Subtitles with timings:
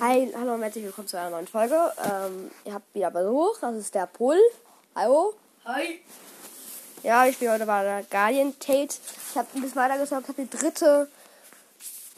[0.00, 1.76] Hi, hallo und herzlich willkommen zu einer neuen Folge.
[2.02, 4.38] Ähm, ihr habt wieder Besuch, das ist der Pull.
[4.94, 5.34] Hallo.
[5.64, 6.00] Hi.
[7.02, 8.96] Ja, ich bin heute bei der Guardian Tate.
[9.30, 11.08] Ich habe ein bisschen weiter gezockt, habe die dritte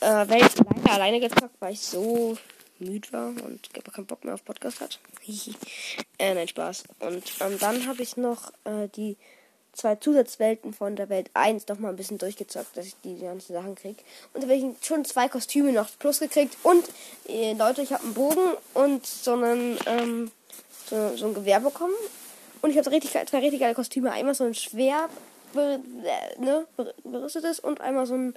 [0.00, 2.38] äh, Welt leider alleine gezockt, weil ich so
[2.78, 4.98] müde war und keinen Bock mehr auf Podcast hat.
[6.18, 6.84] äh, nein, Spaß.
[7.00, 9.16] Und ähm, dann habe ich noch äh, die
[9.76, 13.52] zwei Zusatzwelten von der Welt 1 noch mal ein bisschen durchgezockt, dass ich die ganzen
[13.52, 13.96] Sachen krieg.
[14.32, 16.56] Und da habe ich schon zwei Kostüme noch plus gekriegt.
[16.62, 16.84] Und
[17.28, 20.30] äh, Leute, ich habe einen Bogen und so einen ähm,
[20.88, 21.94] so, so ein Gewehr bekommen.
[22.62, 24.12] Und ich habe richtig, zwei richtig geile Kostüme.
[24.12, 25.08] Einmal so ein schwer
[25.52, 28.34] ber, äh, ne, ber, berüstetes und einmal so ein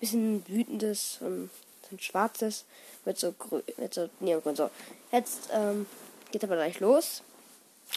[0.00, 1.50] bisschen wütendes, so ein,
[1.88, 2.64] so ein schwarzes
[3.04, 4.56] mit so grün, mit so Neongrün.
[4.56, 4.70] So,
[5.12, 5.86] jetzt ähm,
[6.30, 7.22] geht aber gleich los.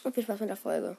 [0.03, 0.97] Und viel Spaß mit der Folge.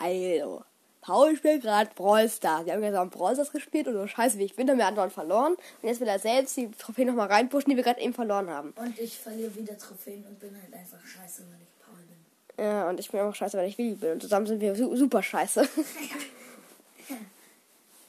[0.00, 0.64] Also,
[1.02, 2.66] Paul spielt gerade Brawl Stars.
[2.66, 5.12] Wir haben gestern Brawl Stars gespielt und so scheiße wie ich bin, haben wir andauernd
[5.12, 5.54] verloren.
[5.82, 8.72] Und jetzt will er selbst die Trophäen nochmal reinpushen, die wir gerade eben verloren haben.
[8.76, 12.64] Und ich verliere wieder Trophäen und bin halt einfach scheiße, weil ich Paul bin.
[12.64, 14.12] Ja, und ich bin auch scheiße, weil ich Willi bin.
[14.12, 15.68] Und zusammen sind wir su super scheiße.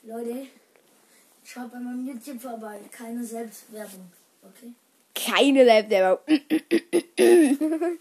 [0.03, 0.48] Leute,
[1.44, 2.80] schaut bei meinem YouTube vorbei.
[2.92, 4.11] Keine Selbstwerbung,
[4.44, 4.72] okay?
[5.14, 6.20] Keine Selbstwerbung.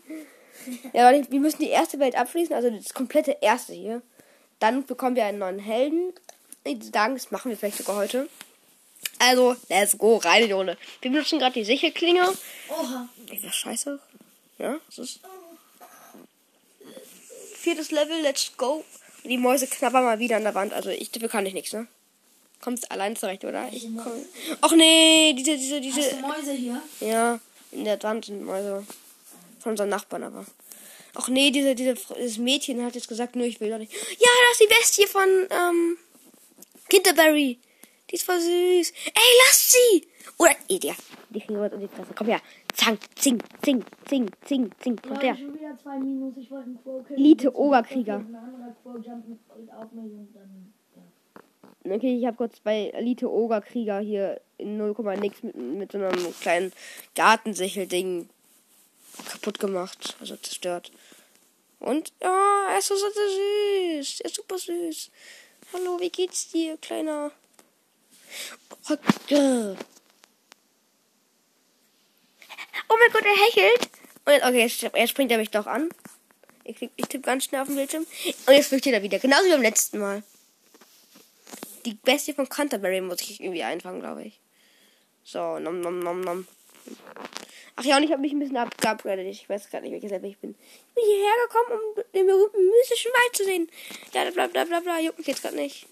[0.93, 4.03] ja, warte, wir müssen die erste Welt abschließen, also das komplette erste hier.
[4.59, 6.13] Dann bekommen wir einen neuen Helden.
[6.65, 8.29] Ich würde sagen, das machen wir vielleicht sogar heute.
[9.19, 10.79] Also, let's go, rein in die Runde.
[11.01, 12.29] Wir benutzen gerade die Sicherklinge.
[12.69, 13.09] Oha.
[13.33, 13.99] Ist das scheiße?
[14.59, 15.21] Ja, das ist.
[17.55, 18.85] Viertes Level, let's go.
[19.25, 20.73] Die Mäuse knabbern mal wieder an der Wand.
[20.73, 21.87] Also ich dafür kann ich nichts, ne?
[22.61, 23.69] Kommst allein zurecht, oder?
[23.73, 24.13] Ich komm.
[24.61, 26.03] Ach nee, diese, diese, diese.
[26.03, 26.83] Hast du Mäuse hier?
[27.01, 27.41] Ja,
[27.73, 28.87] in der Wand sind Mäuse.
[29.61, 30.45] Von unseren Nachbarn aber.
[31.15, 33.93] Ach nee, diese, diese, dieses Mädchen hat jetzt gesagt, nur ich will doch nicht.
[33.93, 35.99] Ja, das ist die Bestie von, ähm,
[36.91, 37.59] Kinterberry.
[38.11, 38.93] Die ist voll süß.
[39.07, 40.09] Ey, lasst sie!
[40.39, 40.97] Oder, der.
[41.31, 42.13] Die kriegen wir in die Fresse.
[42.17, 42.41] Komm her.
[42.75, 44.97] Zang, zing, zing, zing, zing, zing.
[44.97, 45.37] Kommt her.
[45.37, 46.37] schon wieder zwei Minus.
[46.37, 47.21] Ich wollte einen Quo killen.
[47.21, 48.25] Elite Oberkrieger.
[51.85, 51.95] Ja.
[51.95, 56.35] Okay, ich habe kurz bei Elite Ogerkrieger hier in 0, nix mit, mit so einem
[56.41, 56.73] kleinen
[57.15, 58.29] Gartensichel-Ding
[59.25, 60.91] kaputt gemacht, also zerstört.
[61.79, 64.21] Und ja, er ist so, süß.
[64.21, 65.11] Er ist super süß.
[65.73, 67.33] Hallo, wie geht's dir, kleiner?
[68.89, 69.77] Rocke.
[72.89, 73.91] Oh mein Gott, er hechelt.
[74.27, 75.89] Und okay, jetzt, jetzt springt er mich doch an.
[76.65, 78.07] Ich, ich tippe ganz schnell auf den Bildschirm.
[78.47, 79.19] Und jetzt flüchtet er wieder.
[79.19, 80.23] Genauso wie beim letzten Mal.
[81.87, 84.39] Die Bestie von Canterbury muss ich irgendwie einfangen, glaube ich.
[85.25, 86.47] So, nom nom nom nom.
[87.77, 89.27] Ach ja, und ich habe mich ein bisschen abgeupgradet.
[89.27, 90.51] Ich weiß gerade nicht, welches Level ich bin.
[90.51, 93.71] Ich bin hierher gekommen, um den berühmten mystischen Wald zu sehen.
[94.13, 95.01] Ja, bla bla bla bla.
[95.01, 95.87] Juckt mich jetzt gerade nicht.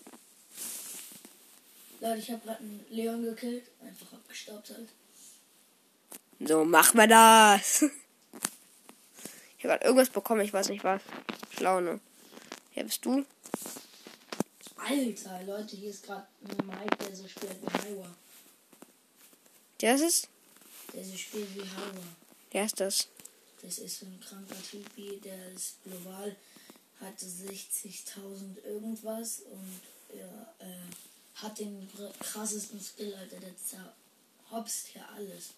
[2.01, 3.65] Leute, ich habe gerade einen Leon gekillt.
[3.81, 4.89] Einfach abgestaubt halt.
[6.41, 7.85] So, machen wir das.
[9.59, 11.03] Ich habe gerade irgendwas bekommen, ich weiß nicht was.
[11.51, 11.99] Schlau, ne?
[12.77, 13.25] Ja, bist du?
[14.77, 18.07] Alter, Leute, hier ist gerade ein Mike, der so spielt wie Hauer.
[19.81, 20.29] Der ist es?
[20.99, 22.03] Der so spielt wie Hauer.
[22.51, 23.07] Wer ist das?
[23.63, 26.35] Das ist so ein kranker Typi, der ist global,
[27.01, 29.81] hatte 60.000 irgendwas und
[30.19, 31.89] er äh, hat den
[32.19, 33.37] krassesten Skill, Alter.
[33.39, 35.51] Der zerhopst hier alles.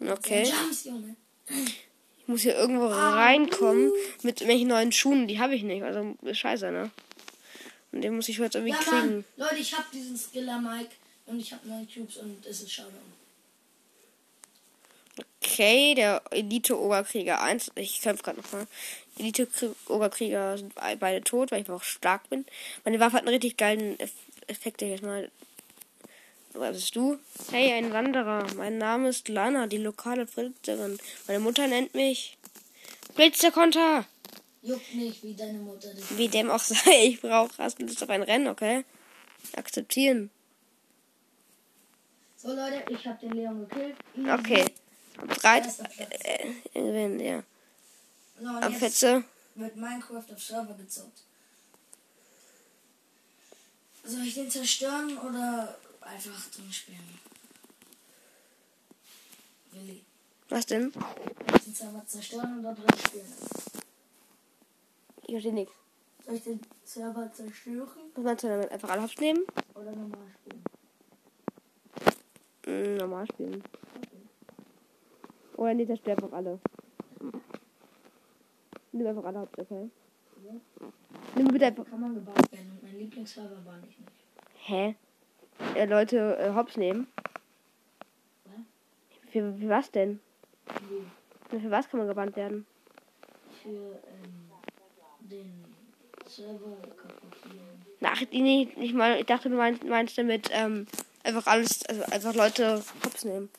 [0.00, 0.52] Okay.
[1.48, 3.90] Ich muss hier irgendwo reinkommen
[4.22, 5.28] mit irgendwelchen neuen Schuhen.
[5.28, 5.82] Die habe ich nicht.
[5.82, 6.90] Also ist scheiße, ne?
[7.92, 9.14] Und den muss ich jetzt irgendwie Ja, kriegen.
[9.14, 9.24] Mann.
[9.38, 10.90] Leute, ich hab diesen Skiller, Mike.
[11.24, 13.16] Und ich hab neun Cubes und es ist Showdown.
[15.56, 17.72] Okay, der Elite-Oberkrieger 1.
[17.76, 18.66] Ich kämpfe gerade nochmal.
[19.18, 22.44] Elite-Oberkrieger sind be- beide tot, weil ich auch stark bin.
[22.84, 24.12] Meine Waffe hat einen richtig geilen Eff
[24.48, 25.30] Effekt jetzt mal.
[26.52, 27.18] Was bist du?
[27.50, 28.46] Hey, ein Wanderer.
[28.56, 30.98] Mein Name ist Lana, die lokale Blitzerin.
[31.26, 32.36] Meine Mutter nennt mich
[33.14, 34.04] Blitzerkonter.
[34.62, 36.18] Juckt nicht, wie deine Mutter dich.
[36.18, 38.84] Wie dem auch sei, ich brauche erst Lust auf ein Rennen, okay?
[39.56, 40.30] Akzeptieren.
[42.36, 43.96] So, Leute, ich hab den Leon gekillt.
[44.38, 44.66] Okay.
[45.16, 45.64] Bereit?
[45.64, 46.10] Erster Platz.
[46.74, 47.42] Äh, ja.
[48.40, 49.24] So, und Am jetzt Fetze.
[49.54, 51.22] wird Minecraft auf Server gezockt.
[54.04, 57.18] Soll ich den zerstören oder einfach drin spielen?
[59.72, 60.04] Willi.
[60.48, 60.92] Was denn?
[60.92, 61.02] Soll
[61.56, 63.32] ich den Server zerstören oder drin spielen?
[65.22, 65.74] Ich verstehe nichts.
[66.24, 68.70] Soll ich den Server zerstören Was meinst du damit?
[68.70, 69.44] Einfach alle Hops nehmen?
[69.74, 70.64] oder normal spielen?
[72.66, 73.62] Mm, normal spielen.
[75.56, 76.58] Oder nee, zerstör einfach alle.
[78.92, 79.90] Nimm einfach alle Hops, okay?
[80.44, 80.52] Ja.
[81.34, 81.88] Nimm bitte einfach.
[81.88, 83.98] Kann man gebaut werden mein Lieblingsserver war nicht.
[84.62, 84.94] Hä?
[85.74, 87.06] Äh, Leute äh, Hops nehmen?
[88.44, 89.30] Was?
[89.30, 90.20] Für, für was denn?
[91.50, 92.66] Für, Für was kann man gebannt werden?
[93.66, 94.50] für ähm,
[95.20, 95.64] den
[96.26, 97.36] Server kaputt.
[98.02, 100.86] Ach, nee, ich, mal, ich dachte, du meinst, meinst damit ähm,
[101.24, 103.50] einfach alles, also einfach Leute hops nehmen.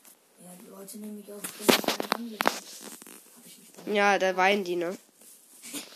[0.78, 3.92] Leute nehmen mich mich da.
[3.92, 4.96] Ja, da weinen die, ne?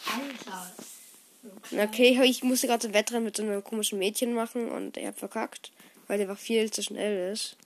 [0.06, 0.72] Alter.
[1.62, 1.88] Klein.
[1.88, 5.18] Okay, ich musste gerade ein Wettrennen mit so einem komischen Mädchen machen und ich hab
[5.18, 5.70] verkackt,
[6.08, 7.56] weil der einfach viel zu schnell ist.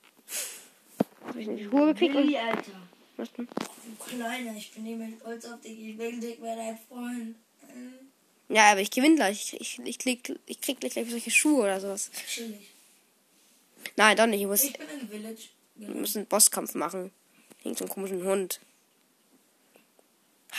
[1.25, 2.13] Hab ich nicht Ruhe gekriegt.
[2.13, 2.71] Willi, Alter.
[3.17, 3.47] Was denn?
[3.47, 5.79] Du Kleiner, ich bin nicht mehr stolz auf dich.
[5.79, 7.35] Ich will dich mehr dein Freund.
[8.49, 9.53] Ja, aber ich gewinne gleich.
[9.53, 12.11] Ich, ich, ich, krieg, ich krieg gleich solche Schuhe oder sowas.
[12.27, 12.69] chillig.
[13.95, 14.41] Nein, doch nicht.
[14.41, 15.49] Ich muss, Ich bin im Village.
[15.79, 17.11] Ich muss einen Bosskampf machen.
[17.63, 18.59] Gegen so einen komischen Hund.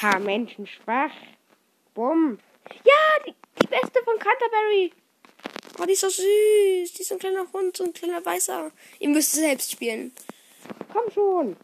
[0.00, 1.12] Ha, Menschen schwach.
[1.94, 2.38] Bumm.
[2.84, 4.92] Ja, die, die beste von Canterbury.
[5.80, 6.92] Oh, die ist so süß.
[6.92, 8.70] Die ist so ein kleiner Hund, so ein kleiner Weißer.
[8.98, 10.12] Ihr müsst selbst spielen.
[10.92, 11.56] Komm schon.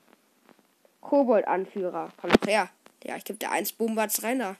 [1.00, 2.12] Kobold-Anführer.
[2.20, 2.70] Komm doch her.
[3.04, 4.56] Ja, ich geb dir eins Boombatz rein da.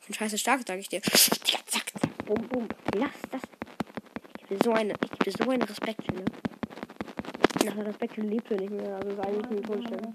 [0.00, 1.02] Ich bin scheiße stark, sag ich dir.
[1.02, 1.92] Zack, zack, zack.
[2.26, 2.68] Bum, bum.
[2.94, 3.42] Lass das.
[4.36, 6.24] Ich geb dir so eine, ich geb dir so eine Respektstelle.
[6.24, 6.47] Nach
[7.74, 8.96] der Respektstelle lebst du nicht mehr.
[8.96, 10.14] Also ist eigentlich einen Spawner.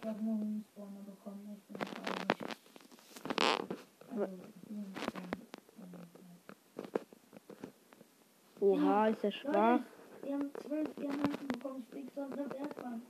[8.59, 9.79] Oha, ist der schwach.
[10.21, 11.83] Wir haben zwölf Diamanten bekommen.
[11.85, 13.01] Ich flieg sonst auf Erdbahn.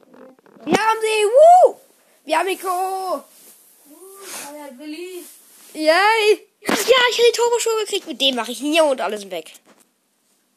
[0.65, 1.25] Wir haben sie!
[1.27, 1.75] Woo!
[2.25, 3.23] Wir haben Mikro!
[5.73, 6.47] Yay!
[6.65, 6.73] Ja,
[7.11, 8.07] ich habe die Turboschuhe gekriegt.
[8.07, 9.53] Mit dem mache ich hier und alles weg.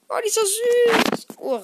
[0.09, 1.27] Oh, die ist so süß.
[1.39, 1.61] Oh.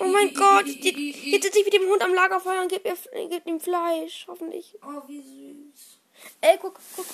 [0.00, 0.66] Oh mein Gott.
[0.66, 2.92] Jetzt sitze ich mit dem Hund am Lagerfeuer und gebe
[3.28, 4.26] geb ihm Fleisch.
[4.26, 4.76] Hoffentlich.
[4.82, 5.98] Oh, wie süß.
[6.40, 7.06] Ey, guck, guck.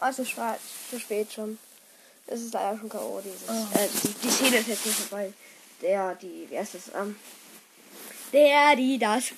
[0.00, 0.60] Oh, ist schwarz.
[0.90, 1.58] Zu spät schon.
[2.26, 3.20] Es ist leider schon K.O.
[3.24, 3.48] Dieses.
[3.48, 3.78] Oh.
[3.78, 5.32] Äh, die, die Szene ist jetzt nicht vorbei.
[5.80, 6.90] Der, die, wie heißt das?
[6.94, 7.16] Ähm,
[8.32, 9.32] der, die, das.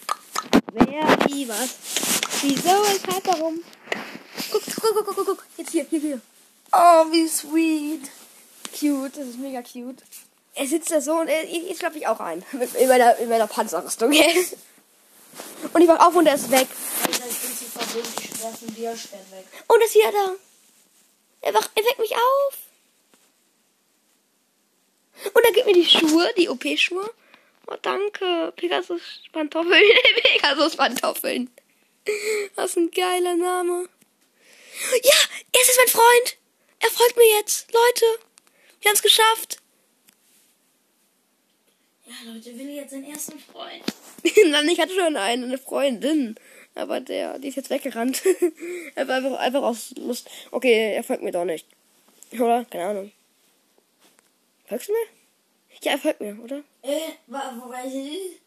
[0.72, 1.76] Wer, die, was.
[2.42, 3.62] Wieso, weshalb, warum?
[4.50, 5.46] Guck, guck, guck, guck, guck, guck.
[5.56, 6.20] Jetzt hier, hier, hier.
[6.72, 8.10] Oh, wie sweet.
[8.78, 10.02] Cute, das ist mega cute.
[10.54, 12.44] Er sitzt da so und er, jetzt schlafe ich auch ein.
[12.52, 14.08] Mit, in, meiner, in meiner Panzerrüstung.
[15.72, 16.66] und ich wach auf und er ist weg.
[17.02, 18.08] Alter, ich bin zu verwöhnt.
[18.18, 19.46] Ich werfe ein Bierstern weg.
[19.68, 20.34] Und er ist wieder da.
[21.42, 22.58] Er, wach, er weckt mich auf.
[25.32, 27.10] Und er gibt mir die Schuhe, die OP-Schuhe.
[27.66, 28.52] Oh, danke.
[28.56, 29.82] Pegasus-Pantoffeln.
[30.22, 31.50] Pegasus-Pantoffeln.
[32.54, 33.88] Was ein geiler Name.
[35.02, 35.14] Ja,
[35.52, 36.36] er ist mein Freund.
[36.80, 37.70] Er folgt mir jetzt.
[37.72, 38.06] Leute,
[38.86, 39.58] haben es geschafft.
[42.06, 43.84] Ja, Leute, Willi jetzt seinen ersten Freund.
[44.50, 46.34] Nein, ich hatte schon eine, eine Freundin.
[46.74, 48.22] Aber der, die ist jetzt weggerannt.
[48.94, 50.28] er war einfach, einfach aus Lust.
[50.50, 51.66] Okay, er folgt mir doch nicht.
[52.32, 52.64] Oder?
[52.64, 53.12] Keine Ahnung.
[54.66, 55.06] Folgst du mir?
[55.82, 56.62] Ja, er folgt mir, oder?
[56.82, 58.40] Äh, wo weiß ich?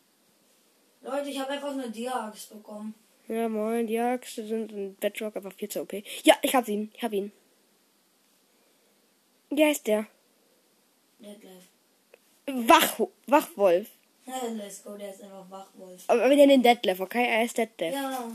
[1.02, 2.96] Leute, ich habe einfach eine Dia-Axt bekommen.
[3.28, 5.94] Ja, moin, die Axt sind in Bedrock einfach viel zu OP.
[6.24, 6.92] Ja, ich hab ihn.
[6.94, 7.32] Ich hab ihn.
[9.50, 10.08] Wie heißt der?
[11.24, 11.70] Deadlift.
[12.70, 13.88] Wach, Wachwolf.
[14.26, 16.04] Ja, let's go, der ist einfach Wachwolf.
[16.08, 17.26] Aber wir nennen ihn Deadlift, okay?
[17.28, 17.94] Er ist Deadlift.
[17.94, 18.32] Ja,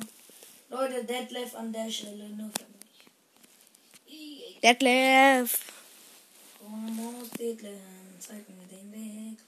[0.70, 2.66] Leute, Deadlift an der Stelle nur für
[4.06, 4.60] mich.
[4.62, 5.60] Deadlift.
[6.58, 7.82] Komm, Deadlift,
[8.18, 9.38] zeig mir den Weg.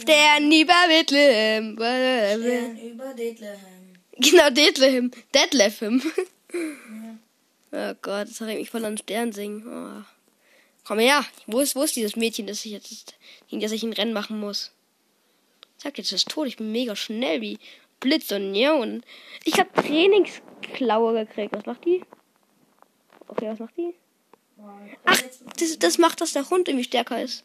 [0.00, 1.74] Stern über Bethlehem.
[1.74, 3.60] Stern über Deadlift.
[4.18, 5.10] Genau, Detlefim.
[5.34, 6.02] Detlefim.
[7.72, 9.64] Oh Gott, das erinnert mich voll an Stern singen.
[9.66, 10.04] Oh.
[10.84, 11.24] Komm her.
[11.46, 13.14] Wo ist, wo ist dieses Mädchen, das ich jetzt,
[13.48, 14.72] gegen das ich ein Rennen machen muss?
[15.78, 16.46] Sag jetzt, das ist tot.
[16.46, 17.58] Ich bin mega schnell wie
[18.00, 19.02] Blitz und Neon.
[19.44, 21.54] Ich hab Trainingsklaue gekriegt.
[21.54, 22.02] Was macht die?
[23.28, 23.94] Okay, was macht die?
[25.04, 25.22] Ach,
[25.58, 27.44] das, das macht, dass der Hund irgendwie stärker ist.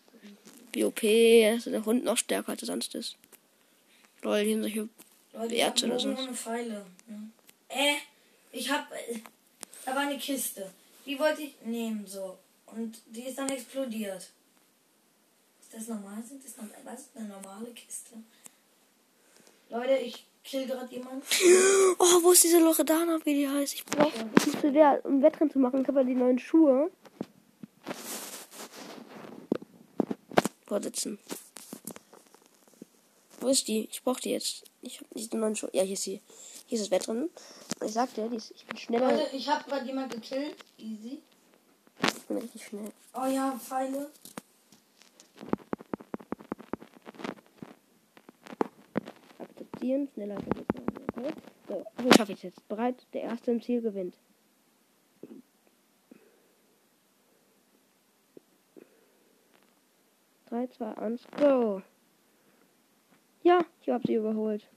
[0.74, 3.18] Wie OP, dass der Hund noch stärker als er sonst ist.
[4.22, 4.90] Lol, hier sind solche
[5.34, 6.10] Werte oder so.
[6.10, 6.86] ohne Pfeile.
[7.08, 7.30] ne?
[7.70, 7.96] Äh,
[8.52, 8.92] ich hab.
[8.92, 9.20] Äh,
[9.86, 10.72] da war eine Kiste.
[11.06, 12.38] Die wollte ich nehmen, so.
[12.68, 14.30] Und die ist dann explodiert.
[15.62, 16.22] Ist das normal?
[16.24, 16.78] Sind das normal?
[16.84, 18.16] Was eine normale Kiste?
[19.70, 21.22] Leute, ich kill gerade jemanden.
[22.00, 23.74] Oh, wo ist diese Loredana, wie die heißt?
[23.74, 25.82] Ich brauche die zu der, um Wettrennen zu machen.
[25.82, 26.92] Ich habe ja die neuen Schuhe.
[30.66, 31.18] Vorsitzen.
[33.40, 33.88] Wo ist die?
[33.92, 34.64] Ich brauche die jetzt.
[34.82, 35.70] Ich habe diese neuen Schuhe.
[35.74, 36.22] Ja, hier ist sie.
[36.68, 37.30] Hier ist das Wettrennen.
[37.84, 39.12] Ich sag dir, die ist, ich bin schneller.
[39.12, 40.56] Leute, ich hab gerade jemanden gekillt.
[40.78, 41.22] Easy.
[42.28, 42.92] Ich bin richtig schnell.
[43.14, 44.10] Oh ja, Pfeile.
[49.40, 50.36] Akzeptieren, schneller.
[51.16, 51.34] Okay.
[51.70, 52.68] So, so schaffe ich jetzt.
[52.68, 53.08] Bereit?
[53.14, 54.18] Der Erste im Ziel gewinnt.
[60.50, 61.82] Drei, zwei, eins, go!
[63.42, 64.68] Ich hab sie überholt.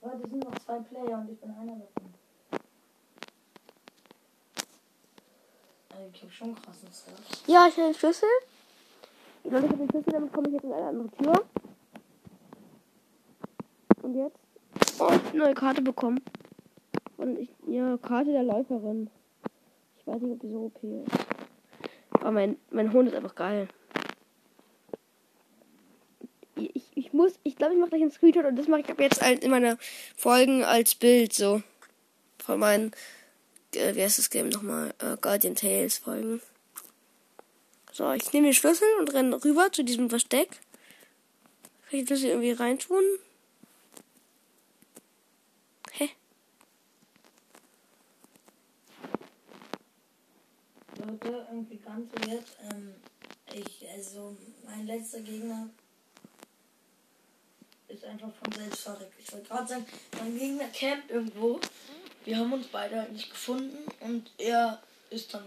[0.00, 2.14] Leute, es sind noch zwei Player und ich bin einer davon.
[5.90, 7.46] Also ich hab schon krassen Stuff.
[7.46, 8.28] Ja, ich habe den Schlüssel.
[9.44, 11.44] Leute, ich habe den Schlüssel, damit komme ich jetzt in eine andere Tür.
[14.02, 14.38] Und jetzt?
[14.98, 16.20] Oh, ich eine neue Karte bekommen.
[17.16, 19.10] Und ich, ja, Karte der Läuferin.
[19.98, 21.18] Ich weiß nicht, ob die so OP ist.
[22.12, 23.68] Aber mein, mein Hund ist einfach geil.
[26.56, 29.00] Ich, ich muss, ich glaube, ich mache gleich einen Screenshot und das mache ich ab
[29.00, 29.76] jetzt als- in meiner
[30.16, 31.62] Folgen als Bild so.
[32.38, 32.92] Von meinen,
[33.74, 34.94] äh, wie heißt das Game nochmal?
[35.00, 36.40] Äh, Guardian Tales Folgen.
[37.92, 40.48] So, ich nehme den Schlüssel und renne rüber zu diesem Versteck.
[41.90, 43.02] Kann ich den Schlüssel irgendwie reintun?
[45.92, 46.10] Hä?
[51.04, 52.44] Leute, irgendwie ganz weird.
[52.70, 52.94] Ähm,
[53.52, 55.68] ich, also, mein letzter Gegner
[57.88, 59.12] ist einfach von selbst verreckt.
[59.18, 59.86] Ich wollte gerade sagen,
[60.20, 61.60] mein Gegner campt irgendwo.
[62.24, 65.44] Wir haben uns beide halt nicht gefunden und er ist dann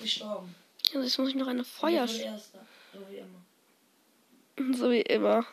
[0.00, 0.54] gestorben.
[0.92, 2.06] Ja, jetzt muss ich noch eine Feuer.
[2.06, 2.18] So
[3.08, 3.40] wie immer.
[4.76, 5.44] So wie immer.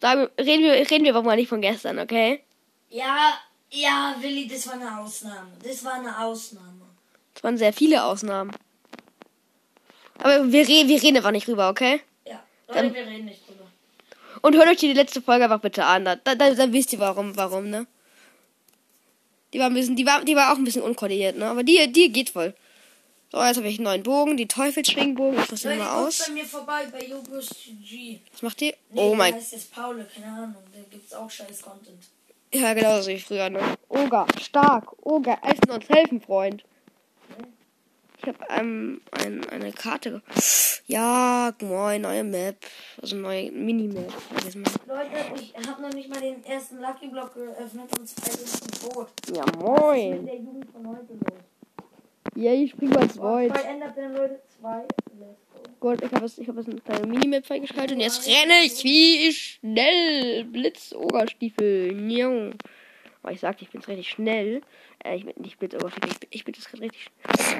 [0.00, 2.42] Wir- reden, wir, reden wir aber mal nicht von gestern, okay?
[2.88, 3.34] Ja,
[3.70, 5.50] ja, Willi, das war eine Ausnahme.
[5.62, 6.86] Das war eine Ausnahme.
[7.34, 8.50] Es waren sehr viele Ausnahmen.
[10.18, 12.00] Aber wir, re wir reden einfach nicht rüber, okay?
[12.24, 13.51] Ja, Dann- wir reden nicht drüber.
[14.40, 16.04] Und hört euch die letzte Folge einfach bitte an.
[16.04, 17.86] Da, da, da wisst ihr warum, warum, ne?
[19.52, 21.46] Die war ein bisschen, die war, die war auch ein bisschen unkoordiniert, ne?
[21.46, 22.54] Aber die, die geht voll.
[23.30, 25.40] So, jetzt habe ich einen neuen Bogen, die Teufelsschwingbogen.
[25.40, 26.26] Ich den mal guckt aus.
[26.26, 28.18] bei mir vorbei bei G.
[28.30, 28.74] Was macht die?
[28.90, 29.34] Nee, oh mein.
[29.34, 30.56] heißt jetzt Paul, keine Ahnung.
[30.72, 31.98] Da gibt's auch scheiß Content.
[32.52, 33.60] Ja, genau so wie früher, ne?
[33.88, 34.92] Oga, stark.
[35.02, 36.62] Oga, essen uns helfen, Freund.
[38.22, 40.22] Ich habe ähm, ein, eine Karte.
[40.86, 42.56] Ja, moin, neue Map.
[43.00, 44.12] Also neue Minimap.
[44.86, 49.08] Leute, ich habe noch nicht mal den ersten Lucky Block geöffnet und zwei sind tot.
[49.34, 50.26] Ja, Was ist mit moin.
[50.26, 51.42] der Jugend von heute los?
[52.36, 53.48] Ja, ich spring mal zwei.
[53.48, 54.84] zwei ändert denn Leute zwei.
[55.80, 59.32] Gut, ich habe ich hab jetzt eine kleine Minimap freigeschaltet und jetzt renne ich wie
[59.32, 60.44] schnell.
[60.44, 61.92] Blitz-Ogerstiefel.
[61.92, 62.50] Njau.
[63.24, 64.62] Aber ich sagte, ich bin jetzt richtig schnell.
[65.04, 67.58] Äh, ich bin nicht Blitz-Ogerstiefel, ich bin, ich bin jetzt gerade richtig schnell.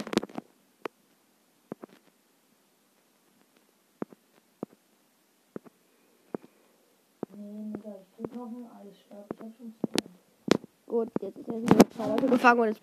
[7.35, 9.27] Nee, Digga, ich krieg noch einen Eisstab.
[9.33, 10.09] Ich hab schon zwei.
[10.87, 12.81] Gut, jetzt ist er wieder zwei Leute gefangen und.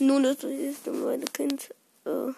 [0.00, 1.74] Nun ist es meine Kind.
[2.04, 2.32] Äh,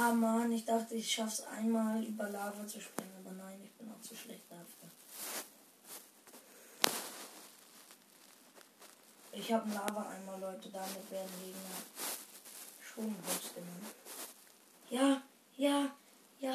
[0.00, 3.90] Ah Mann, ich dachte, ich schaff's einmal über Lava zu springen, aber nein, ich bin
[3.90, 4.88] auch zu schlecht dafür.
[9.32, 11.82] Ich habe Lava einmal, Leute, damit werden Gegner
[12.80, 13.86] schon hops genommen.
[14.88, 15.20] Ja,
[15.56, 15.90] ja,
[16.40, 16.54] ja,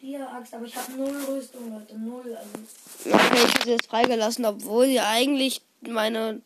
[0.00, 2.36] dir Axt, aber ich habe null Rüstung, Leute, null.
[2.36, 6.42] Also, okay, ich habe sie jetzt freigelassen, obwohl sie eigentlich meine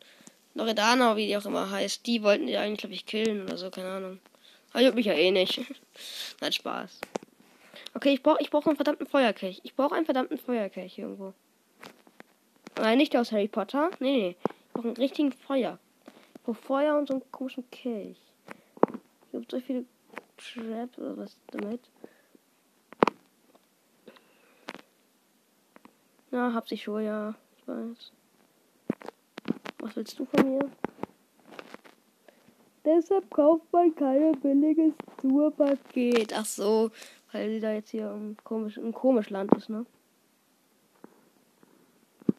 [0.53, 3.69] Loredana, wie die auch immer heißt, die wollten die eigentlich, glaube ich, killen oder so,
[3.69, 4.19] keine Ahnung.
[4.71, 5.61] Aber juckt mich ja eh nicht.
[6.41, 6.99] Nein, Spaß.
[7.95, 9.61] Okay, ich brauche ich brauch einen verdammten Feuerkelch.
[9.63, 11.33] Ich brauche einen verdammten Feuerkelch irgendwo.
[12.77, 13.89] Nein, nicht aus Harry Potter.
[13.99, 14.35] Nee, nee.
[14.43, 15.79] Ich brauche einen richtigen Feuer.
[16.35, 18.17] Ich brauche Feuer und so einen komischen Kelch.
[19.25, 19.85] Es gibt so viele
[20.37, 21.81] Traps oder was damit.
[26.31, 27.33] Ja, hab sich schon, ja.
[27.57, 28.11] Ich weiß.
[29.79, 30.69] Was willst du von mir?
[32.85, 36.33] Deshalb kauft man keine billiges Tourpaket.
[36.33, 36.91] Ach so,
[37.31, 39.85] weil sie da jetzt hier im komisch, im komisch Land ist, ne?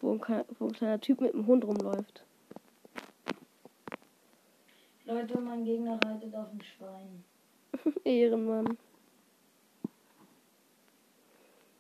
[0.01, 2.25] Wo ein, wo ein kleiner Typ mit einem Hund rumläuft.
[5.05, 7.25] Leute, mein Gegner reitet auf ein Schwein.
[8.05, 8.79] Ehrenmann.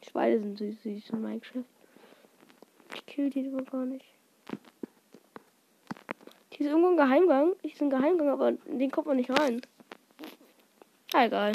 [0.03, 1.80] Schweine sind süß, süß in Minecraft.
[2.95, 4.05] Ich kill die aber gar nicht.
[6.51, 7.55] Hier ist irgendwo ein Geheimgang.
[7.63, 9.63] Hier ist ein Geheimgang, aber in den kommt man nicht rein.
[11.15, 11.53] Ah, egal.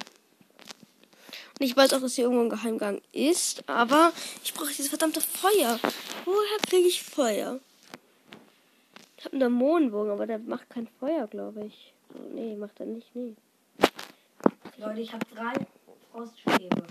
[1.58, 4.12] Und ich weiß auch, dass hier irgendwo ein Geheimgang ist, aber
[4.44, 5.80] ich brauche dieses verdammte Feuer.
[6.26, 7.60] Woher kriege ich Feuer?
[9.18, 11.94] Ich habe einen Dämonenbogen, aber der macht kein Feuer, glaube ich.
[12.14, 13.36] Oh, nee, macht er nicht, nee.
[14.78, 15.54] Leute, ich habe drei
[16.12, 16.84] Froststäbe.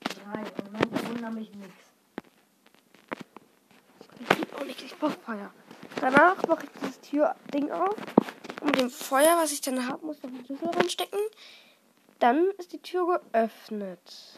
[0.00, 0.40] Drei.
[0.40, 1.85] Und manche wundern mich nix.
[4.20, 5.52] Ich lieb auch nicht, ich brauche Feuer.
[6.00, 7.96] Danach mache ich dieses Tür-Ding auf.
[8.60, 11.20] Und mit dem Feuer, was ich dann habe, muss ich noch den Schlüssel reinstecken.
[12.18, 14.36] Dann ist die Tür geöffnet.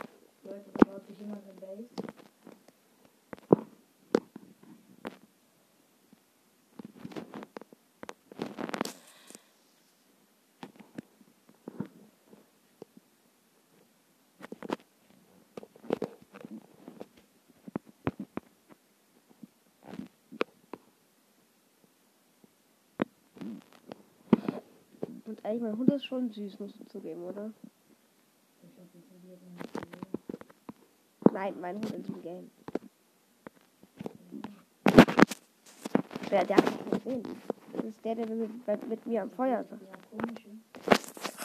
[25.48, 27.50] Eigentlich mein Hund ist schon süß, musst du zugeben, oder?
[28.62, 29.72] Ich hoffe, ich verliere nicht.
[31.32, 32.50] Nein, mein Hund in diesem Game.
[36.30, 37.22] Der, der hat mich gesehen.
[37.72, 39.70] Das ist der, der mit, mit, mit mir am Feuer ist.
[39.70, 39.78] Ja,
[40.10, 40.48] komische.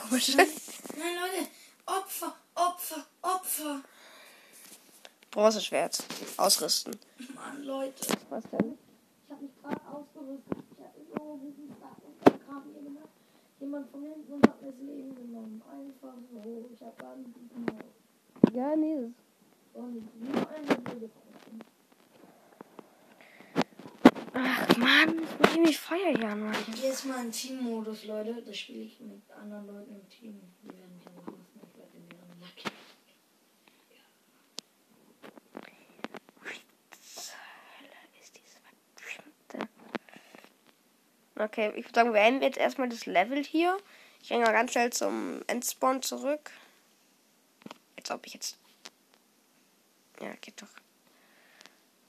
[0.09, 0.35] Komisch.
[0.35, 1.47] Nein, Leute.
[1.85, 3.83] Opfer, Opfer, Opfer.
[5.31, 6.03] Bronzeschwert.
[6.35, 6.93] Ausrüsten.
[7.33, 8.05] Mann, Leute.
[8.29, 8.77] Was denn?
[9.23, 10.57] Ich habe mich gerade ausgerüstet.
[10.77, 13.07] Ich hatte so guten Start und dann kam hier jemand,
[13.83, 15.61] jemand von hinten und hat mir das Leben genommen.
[15.69, 16.69] Einfach so.
[16.73, 17.85] Ich habe gar nicht gemacht.
[18.53, 18.95] Ja, nee.
[18.95, 21.09] das- Und nur eine Bude.
[24.35, 26.73] Ach Mann, jetzt muss ich mich Feuer hier anmachen.
[26.73, 28.41] Hier ist mal ein Teammodus, Leute.
[28.41, 30.39] Da spiele ich mit anderen Leuten im Team.
[30.61, 31.45] Die werden mich aber hassen.
[31.55, 32.73] Ich werde in deren Lack.
[38.21, 39.69] ist dieses verdammte.
[41.43, 43.77] Okay, ich würde sagen, wir beenden jetzt erstmal das Level hier.
[44.21, 46.51] Ich gehe mal ganz schnell zum Endspawn zurück.
[47.97, 48.57] Als ob ich jetzt.
[50.21, 50.67] Ja, geht doch.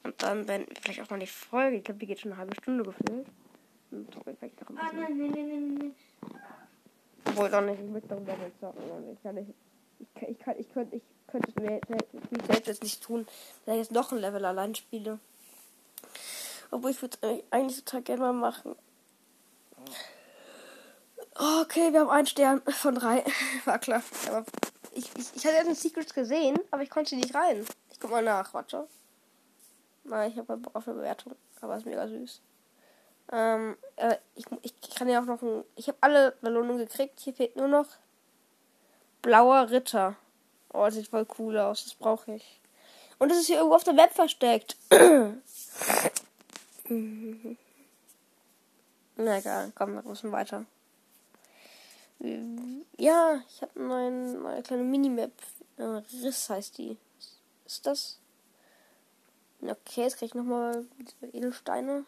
[0.05, 1.79] Und dann beenden wir vielleicht auch mal die Folge.
[1.79, 3.27] Ich glaube, die geht schon eine halbe Stunde gefühlt.
[3.91, 5.01] Und vielleicht noch ein Ah, bisschen.
[5.01, 5.95] nein, nein, nein, nein, nein.
[7.27, 8.91] Obwohl doch nicht, ich möchte doch Level zocken.
[8.91, 9.51] Und ich kann nicht.
[10.01, 13.27] Ich kann, ich kann, ich könnte, ich könnte es mir selbst- selbst jetzt nicht tun,
[13.65, 15.19] wenn ich jetzt noch ein Level allein spiele.
[16.71, 18.75] Obwohl ich würde es eigentlich total gerne mal machen.
[21.37, 23.25] Okay, wir haben einen Stern von drei.
[23.65, 24.03] War klar.
[24.29, 24.45] Aber
[24.93, 27.65] ich, ich, ich hatte jetzt Secrets gesehen, aber ich konnte nicht rein.
[27.91, 28.87] Ich guck mal nach, warte.
[30.05, 31.35] Nein, ich habe auf eine Bewertung.
[31.61, 32.41] Aber ist mega süß.
[33.33, 35.65] Ähm, äh, ich, ich kann ja auch noch ein.
[35.77, 37.21] Ich habe alle Belohnungen gekriegt.
[37.21, 37.87] Hier fehlt nur noch
[39.23, 40.17] blauer Ritter.
[40.73, 41.85] Oh, das sieht voll cool aus.
[41.85, 42.61] Das brauche ich.
[43.19, 44.77] Und es ist hier irgendwo auf der Map versteckt.
[49.17, 50.65] Na egal, komm, wir müssen weiter.
[52.99, 55.33] Ja, ich habe eine neue, kleine Minimap.
[55.77, 55.83] Äh,
[56.23, 56.97] Riss heißt die.
[57.67, 58.19] Ist das?
[59.61, 60.85] Okay, jetzt krieg ich nochmal
[61.33, 62.05] Edelsteine.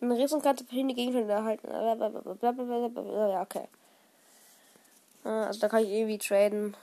[0.00, 1.68] In Riss und kannst verschiedene Gegenstände erhalten.
[1.70, 3.68] Ja, okay.
[5.24, 6.76] Äh, Also da kann ich irgendwie traden.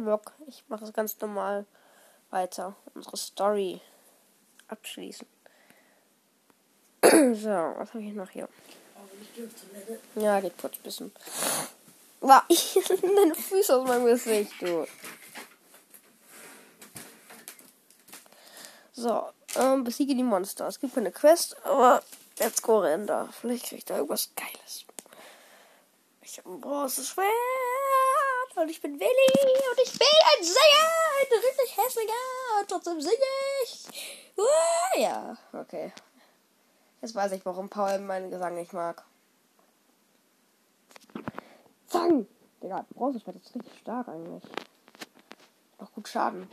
[0.00, 0.32] Bock.
[0.46, 1.66] Ich mache es ganz normal
[2.30, 2.76] weiter.
[2.94, 3.80] Unsere Story
[4.68, 5.26] abschließen.
[7.02, 8.48] so, was habe ich noch hier?
[10.16, 11.12] Ja, geht kurz ein bisschen.
[12.20, 14.86] Wow, ich deine Füße aus meinem Gesicht, du.
[18.92, 20.68] So, ähm, besiege die Monster.
[20.68, 22.02] Es gibt keine Quest, aber
[22.38, 23.28] let's go Render.
[23.40, 24.84] Vielleicht ich da irgendwas Geiles.
[26.22, 27.26] Ich habe ein großes Schwert
[28.60, 30.88] und ich bin Willi und ich bin ein Sänger,
[31.20, 33.14] ein richtig hässlicher und trotzdem singe
[33.64, 33.88] ich.
[34.36, 35.92] Uh, ja, okay.
[37.00, 39.04] Jetzt weiß ich, warum Paul meinen Gesang nicht mag.
[41.86, 42.26] Zang!
[42.62, 44.44] Digga, Bronzeschwert ist richtig stark eigentlich.
[45.78, 46.46] Auch gut Schaden.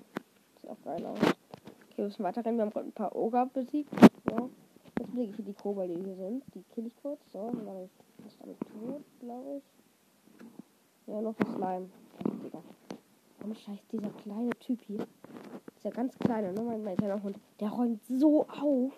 [0.61, 1.19] Sieht auch geil aus.
[1.19, 2.57] Okay, wir müssen weiterrennen.
[2.57, 3.91] Wir haben gerade ein paar Oger besiegt.
[4.29, 4.49] So.
[4.85, 6.43] Jetzt besiege ich hier die Kobolde, die hier sind.
[6.55, 7.19] Die kill ich kurz.
[7.33, 7.89] So, dann
[8.25, 9.76] ist damit tot, glaube ich.
[11.07, 11.89] Ja, noch ein Slime.
[12.43, 12.61] Digga.
[13.41, 15.07] Ohne Scheiß, dieser kleine Typ hier.
[15.77, 16.61] Dieser ganz kleine, ne?
[16.61, 17.37] Mein, mein kleiner Hund.
[17.61, 18.91] Der räumt so auf.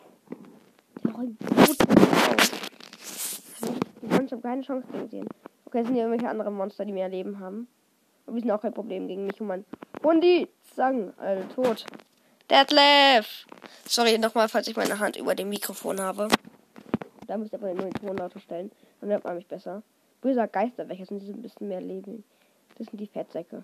[1.04, 2.50] Der räumt so auf.
[4.26, 5.28] Ich habe keine Chance gegen den.
[5.65, 7.67] Okay, sind ja irgendwelche anderen Monster, die mehr Leben haben.
[8.26, 9.65] Aber die sind auch kein Problem gegen mich und mein
[10.04, 10.48] Hundi.
[10.76, 11.86] Zang, Alter, tot.
[12.50, 13.45] Detlef!
[13.86, 16.28] Sorry nochmal, falls ich meine Hand über dem Mikrofon habe.
[17.28, 18.72] Da müsst ihr aber den Ton lauter stellen.
[19.00, 19.84] Dann hört man mich besser.
[20.21, 22.23] Böser Geister, welche sind die ein bisschen mehr Leben?
[22.77, 23.63] Das sind die Fettsäcke.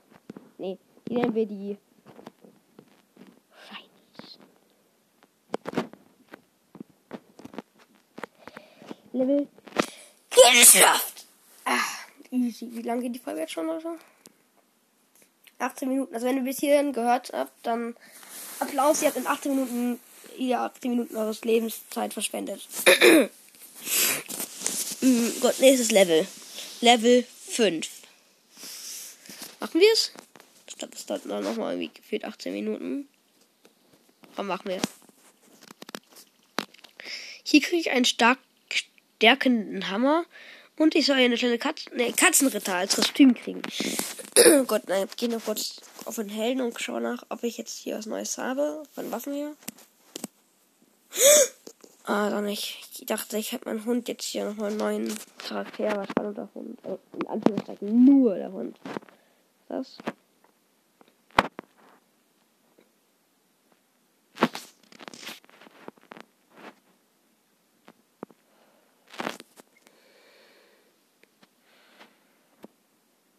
[0.57, 1.77] Nee, die nennen wir die
[3.67, 4.39] Shinies.
[9.11, 9.47] Level
[10.29, 11.25] geschafft!
[11.65, 11.79] Ah,
[12.31, 12.69] easy.
[12.71, 13.97] Wie lange geht die Folge jetzt schon, Leute?
[15.59, 16.13] 18 Minuten.
[16.13, 17.95] Also wenn ihr bis hierhin gehört habt, dann
[18.59, 19.01] Applaus.
[19.01, 19.99] Ihr habt in 18 Minuten,
[20.37, 22.67] ihr 18 Minuten eures Lebenszeit verschwendet.
[25.01, 26.27] mm, Gott, nächstes Level.
[26.81, 27.89] Level 5.
[29.59, 30.11] Machen wir es?
[30.67, 33.07] Statt das dauert dann nochmal irgendwie gefühlt 18 Minuten.
[34.35, 34.81] Aber machen wir.
[37.43, 38.39] Hier kriege ich einen stark
[39.17, 40.25] stärkenden Hammer.
[40.77, 43.61] Und ich soll eine kleine Katz nee, Katzenritter als Kostüm kriegen.
[44.37, 47.57] oh Gott, nein, ich gehe noch kurz auf den Helden und schaue nach, ob ich
[47.57, 48.83] jetzt hier was Neues habe.
[48.93, 49.55] Von Waffen hier.
[52.07, 55.97] Ah, dann ich, ich dachte, ich hätte meinen Hund jetzt hier nochmal einen neuen Charakter.
[55.97, 56.79] Was war nur der Hund?
[56.83, 58.79] Also in Anführungszeichen nur der Hund.
[59.69, 59.97] Was?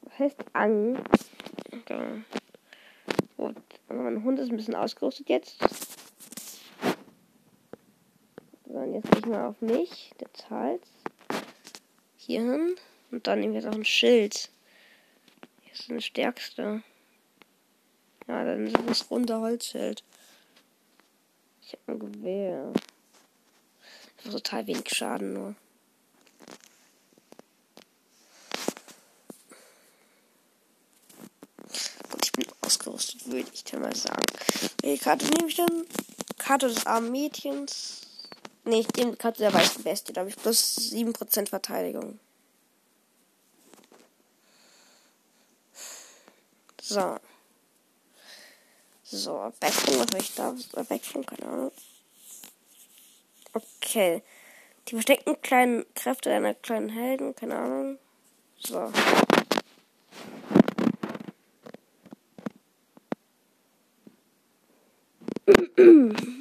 [0.02, 0.98] Was heißt Ang?
[1.72, 2.24] Okay.
[3.36, 3.56] Gut.
[3.88, 5.85] Mein Hund ist ein bisschen ausgerüstet jetzt.
[8.96, 10.80] Jetzt ich mal auf mich, Details.
[12.16, 12.76] Hier hin.
[13.10, 14.50] Und dann nehmen wir jetzt auch ein Schild.
[15.62, 16.82] Hier ist das stärkste.
[18.26, 20.02] Ja, dann ist das runter Holzschild.
[21.62, 22.72] Ich habe ein Gewehr.
[24.30, 25.54] Total wenig Schaden nur.
[32.10, 34.24] Gut, ich bin ausgerüstet, würde ich dann mal sagen.
[34.82, 35.86] Welche Karte nehme ich denn?
[36.38, 38.05] Karte des armen Mädchens.
[38.66, 40.12] Ne, ich nehme die Karte der weißen Bestie.
[40.12, 42.18] Da habe ich plus 7% Verteidigung.
[46.82, 47.16] So.
[49.04, 50.52] So, Abwechslung, was ich da?
[50.74, 51.72] Abwechslung, keine Ahnung.
[53.52, 54.24] Okay.
[54.88, 57.98] Die versteckten kleinen Kräfte einer kleinen Helden, keine Ahnung.
[58.58, 58.92] So.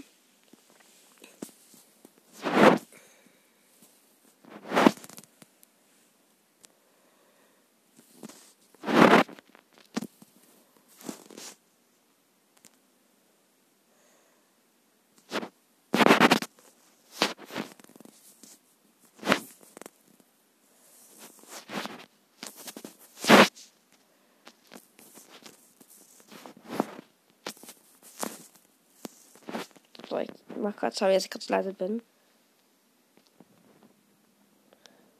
[30.65, 32.01] So, ich mach grad, sorry, dass ich gerade leise bin.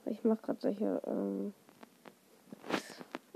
[0.06, 1.54] Ich mach gerade solche, ähm,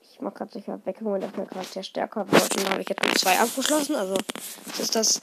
[0.02, 2.56] ich mach gerade solche Erweckungen, dass mein Charakter stärker wird.
[2.56, 3.96] Und da habe ich jetzt mit zwei abgeschlossen.
[3.96, 4.18] Also,
[4.66, 5.22] das ist das,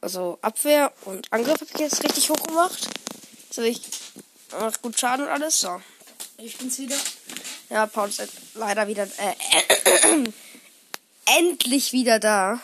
[0.00, 2.88] also Abwehr und Angriff habe ich jetzt richtig hoch gemacht.
[3.44, 3.82] Jetzt habe ich
[4.52, 5.60] macht gut Schaden und alles.
[5.60, 5.80] So.
[6.38, 6.96] Ich bin's wieder.
[7.70, 8.22] Ja, Paul ist
[8.54, 10.28] leider wieder, äh,
[11.38, 12.60] endlich wieder da.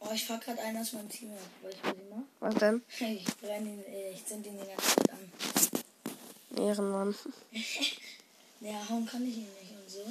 [0.00, 1.97] Oh, ich fahr gerade einen aus meinem Team ab, weil ich will.
[2.40, 2.82] Was denn?
[3.00, 6.64] Ich brenne ihn, äh, ich zünd ihn die ganze Zeit an.
[6.64, 7.14] Ehrenmann.
[8.60, 10.04] Ja, hauen kann ich ihn nicht und so.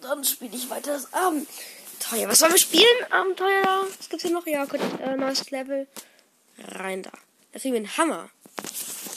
[0.00, 2.28] Dann spiele ich weiter das Abenteuer.
[2.28, 2.84] Was sollen wir spielen?
[3.10, 3.86] Abenteuer?
[3.98, 4.46] Was gibt's hier noch?
[4.46, 5.88] Ja, gut, äh, neues Level.
[6.58, 7.10] Rein da.
[7.52, 8.30] Da kriegen wir einen Hammer.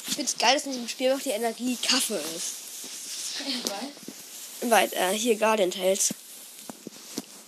[0.08, 2.56] Ich find's geil, dass in diesem Spiel noch die Energie Kaffee ist.
[3.70, 4.72] Weiß.
[4.72, 6.13] Weil, äh, hier Guardian Tales.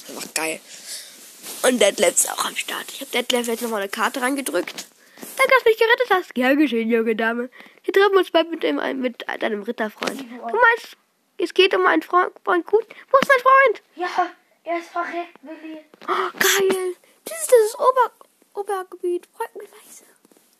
[0.09, 0.59] Einfach geil.
[1.67, 2.85] Und Deadlift ist auch am Start.
[2.89, 4.87] Ich habe Deadlift jetzt nochmal eine Karte reingedrückt.
[5.37, 6.35] Danke, dass du mich gerettet hast.
[6.35, 7.49] Gern geschehen, junge Dame.
[7.83, 10.19] Wir treffen uns bald mit, dem, mit deinem Ritterfreund.
[10.19, 10.97] Du meinst,
[11.37, 12.85] es geht um einen Freund, Freund gut?
[13.11, 13.81] Wo ist mein Freund?
[13.95, 14.29] Ja,
[14.63, 15.79] er ist verreckt, Willi.
[16.07, 16.95] Oh, geil.
[17.25, 18.11] Das ist das Ober
[18.53, 19.27] Obergebiet.
[19.35, 20.03] Freut mich leise.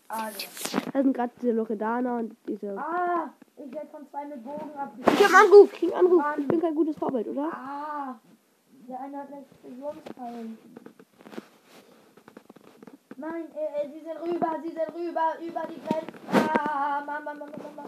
[0.07, 0.47] Also.
[0.93, 2.77] Da sind gerade diese Loredaner und diese...
[2.77, 5.23] Ah, ich werde von zwei mit Bogen Ich abgeschossen.
[5.23, 5.73] hab einen Anruf.
[5.73, 6.23] Ich krieg einen Anruf.
[6.37, 7.49] Ich bin kein gutes Vorbild, oder?
[7.53, 8.19] Ah,
[8.87, 10.57] der eine hat eine Explosionsfallen.
[13.21, 16.11] Nein, äh, äh, sie sind rüber, sie sind rüber, über die Grenze.
[16.31, 17.87] Ah, Mama, Mama, Mama.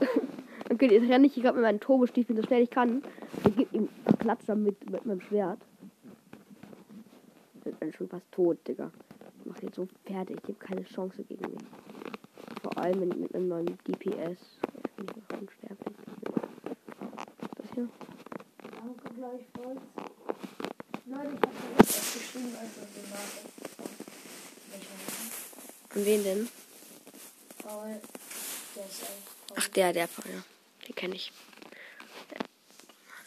[0.72, 3.02] Okay, jetzt renne ich gerade mit meinen Turbostiefeln so schnell ich kann.
[3.48, 5.58] Ich gebe ihm einen Platz damit mit meinem Schwert.
[7.65, 8.91] Ich bin schon fast tot, Digga.
[9.39, 10.38] Ich mach den so fertig.
[10.43, 11.67] Ich habe keine Chance gegen ihn.
[12.62, 14.60] Vor allem mit, mit einem neuen DPS.
[14.86, 15.96] Ich bin noch unsterblich.
[17.58, 17.89] Das hier?
[18.62, 19.82] Danke gleichfalls.
[21.06, 23.62] Leute, ich habe das geschrieben, als Nachricht bekommen.
[23.62, 23.62] Welcher
[25.96, 26.50] An wen denn?
[27.60, 28.02] Paul,
[28.76, 29.58] der ist Paul.
[29.58, 30.44] Ach, der, der Paul, ja.
[30.88, 31.32] Den kenne ich.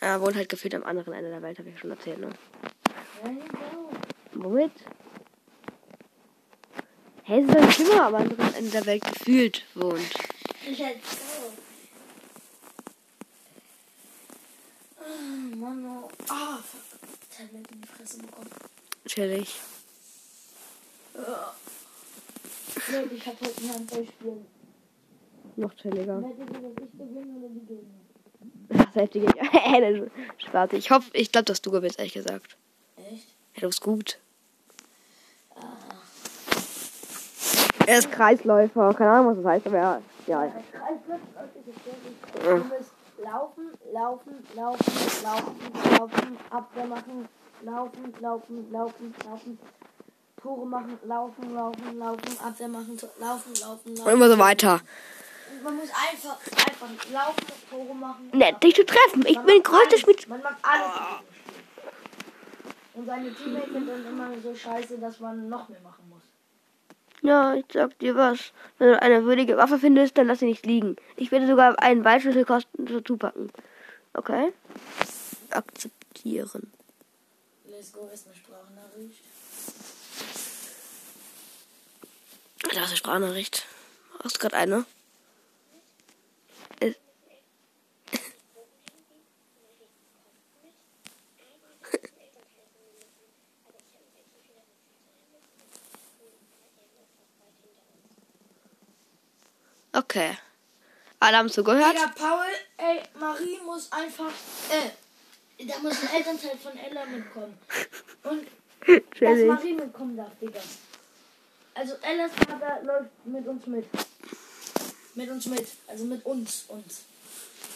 [0.01, 2.31] Er wohnt halt gefühlt am anderen Ende der Welt, habe ich schon erzählt, ne?
[3.23, 3.91] Genau.
[4.35, 4.73] Womit?
[7.25, 10.15] Hä, es ist ein Zimmer am anderen Ende der Welt gefühlt wohnt.
[10.67, 11.53] Let's go.
[15.01, 16.11] Ah, Mann, oh.
[16.29, 17.01] Ah, fuck.
[17.37, 18.51] Tablet in die Fresse bekommen.
[19.07, 19.61] Chillig.
[22.93, 24.47] Leute, ich hab heute ein Handballspiel.
[25.57, 26.23] Noch chilliger.
[26.23, 28.87] Wettet ihr, dass ich gewinne oder die Gegner?
[28.95, 30.11] Selbst die Gegner.
[30.39, 30.73] Spaß.
[30.75, 32.57] Ich hoffe, ich glaube, dass du gewinnst, ehrlich gesagt.
[32.97, 33.29] Echt?
[33.55, 34.19] Ja, du bist gut.
[35.55, 35.63] Ah.
[37.87, 38.95] Er ist Kreisläufer.
[38.95, 40.03] Keine Ahnung, was das heißt, aber ja.
[40.27, 40.41] ja.
[40.41, 42.43] Sehr wichtig.
[42.43, 45.57] Du musst laufen, laufen, laufen, laufen,
[45.99, 47.29] laufen, Abwehr machen,
[47.63, 49.59] laufen, laufen, laufen, laufen,
[50.47, 54.11] Tore machen, laufen, laufen, laufen, Abwehr machen, to- laufen, laufen, Und laufen.
[54.13, 54.81] immer so weiter.
[55.65, 58.31] Man muss einfach, einfach laufen, Tore machen.
[58.33, 59.27] Nett, dich zu treffen.
[59.27, 60.01] Ich bin alles.
[60.01, 60.29] Schmied.
[60.29, 60.87] Man macht alles.
[62.95, 66.23] Und seine Teammates sind dann immer so scheiße, dass man noch mehr machen muss.
[67.23, 68.53] Ja, ich sag dir was.
[68.79, 70.95] Wenn du eine würdige Waffe findest, dann lass sie nicht liegen.
[71.17, 73.51] Ich werde sogar einen Waldschlüssel kosten dazu packen.
[74.15, 74.53] Okay.
[75.51, 76.71] Akzeptieren.
[77.65, 79.25] Let's go, ist eine Sprachnachricht.
[82.77, 83.65] Da ist eine Sprachnachricht.
[84.23, 84.85] Hast du gerade eine?
[99.95, 100.37] Okay.
[101.19, 101.95] Alle haben zugehört.
[101.95, 102.45] Digga, Paul,
[102.77, 104.31] ey, Marie muss einfach,
[104.71, 107.59] äh, da muss ein Elternteil von Ella mitkommen.
[108.25, 108.47] Und
[109.19, 109.39] dass.
[109.47, 110.61] Marie mitkommen darf, Digga.
[111.79, 113.87] Also Ellas Vater läuft mit uns mit.
[115.15, 115.67] Mit uns mit.
[115.87, 116.65] Also mit uns.
[116.69, 116.85] Und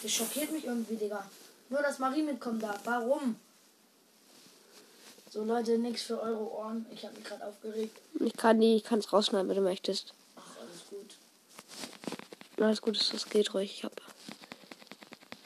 [0.01, 1.23] das schockiert mich irgendwie, Digga.
[1.69, 2.79] Nur, dass Marie mitkommen darf.
[2.83, 3.35] Warum?
[5.29, 6.85] So, Leute, nix für eure Ohren.
[6.91, 7.95] Ich habe mich gerade aufgeregt.
[8.19, 10.13] Ich kann die, ich kann es rausschneiden, wenn du möchtest.
[10.35, 11.15] Ach, alles gut.
[12.59, 13.71] Alles gut, das geht ruhig.
[13.77, 13.93] Ich hab.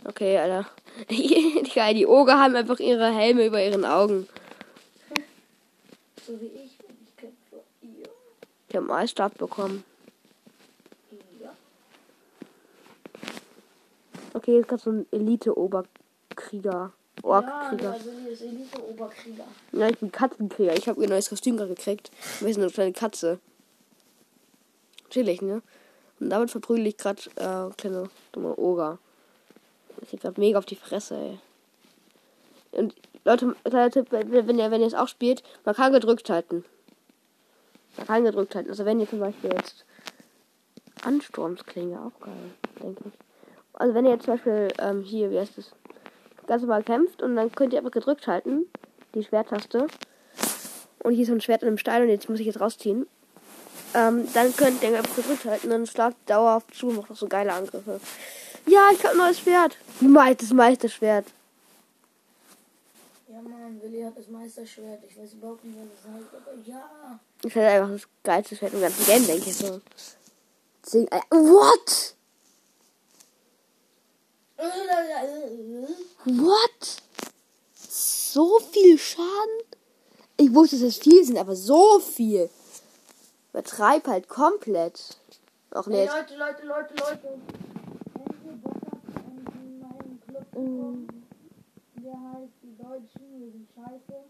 [0.06, 0.68] Okay, Alter.
[1.10, 4.28] Die, Oger haben einfach ihre Helme über ihren Augen.
[6.26, 6.65] So wie ich.
[8.76, 9.86] Ich habe einen Eisstab bekommen.
[11.42, 11.56] Ja.
[14.34, 16.72] Okay, jetzt kannst du ein Elite-Oberkrieger.
[16.72, 16.92] Ja,
[17.24, 17.94] Orkkrieger.
[17.94, 19.46] also hier ist Elite-Oberkrieger.
[19.72, 20.76] Ja, ich bin Katzenkrieger.
[20.76, 22.12] Ich habe ihr neues Kostüm gerade gekriegt.
[22.42, 23.40] Wir sind eine kleine Katze.
[25.10, 25.62] Chillig, ne?
[26.20, 29.00] Und damit verprügel ich gerade äh, kleine dumme Oger.
[30.02, 31.40] Ich krieg grad mega auf die Fresse, ey.
[32.74, 36.30] Und Leute, kleiner Tipp, wenn, wenn ihr, wenn ihr es auch spielt, man kann gedrückt
[36.30, 36.66] halten.
[37.98, 38.70] Man kann gedrückt halten.
[38.70, 39.86] Also wenn ihr zum Beispiel jetzt
[41.04, 42.34] Ansturmsklinge, auch geil,
[42.82, 43.14] denke ich.
[43.74, 45.72] Also wenn ihr jetzt zum Beispiel ähm, hier, wie heißt es,
[46.48, 48.66] ganz normal kämpft und dann könnt ihr einfach gedrückt halten,
[49.14, 49.88] die Schwerttaste.
[51.00, 53.08] Und hier ist so ein Schwert in einem Stein und jetzt muss ich jetzt rausziehen.
[53.94, 57.28] Ähm, dann könnt ihr einfach gedrückt halten und schlagt dauerhaft zu und macht auch so
[57.28, 58.00] geile Angriffe.
[58.68, 59.78] Ja, ich hab ein neues Schwert.
[60.02, 61.26] Meist das Meisterschwert.
[63.36, 65.04] Ja, Mann, Willi hat das Meisterschwert.
[65.10, 67.20] Ich weiß überhaupt nicht, was das heißt, aber ja.
[67.42, 69.82] Das ist halt einfach das geilste Schwert im ganzen Game, denke ich so.
[70.84, 72.16] Zehn, äh, what?
[76.24, 77.02] What?
[77.74, 79.26] So viel Schaden?
[80.38, 82.50] Ich wusste, dass es viel sind, aber so viel.
[83.52, 85.18] Übertreib halt komplett.
[85.72, 86.14] Auch Hey, nicht.
[86.14, 87.40] Leute, Leute, Leute, Leute.
[88.14, 91.25] Wenn ihr Bock habt, in meinen Club zu kommen,
[92.06, 94.24] der heißt die Deutschen, wir sind scheiße.